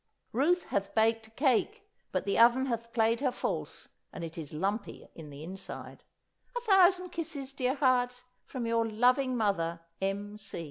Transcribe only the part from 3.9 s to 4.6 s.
and it is